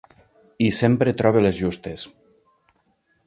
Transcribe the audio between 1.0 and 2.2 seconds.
troba les justes.